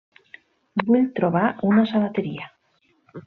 [0.85, 2.51] Vull trobar una sabateria.